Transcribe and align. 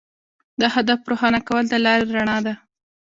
د 0.61 0.63
هدف 0.75 0.99
روښانه 1.09 1.39
کول 1.47 1.65
د 1.69 1.75
لارې 1.85 2.05
رڼا 2.15 2.37
ده. 2.45 2.53